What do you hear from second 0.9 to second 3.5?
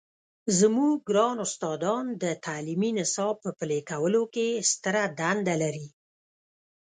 ګران استادان د تعلیمي نصاب په